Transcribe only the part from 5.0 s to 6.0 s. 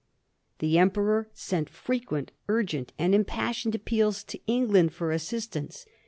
assistance.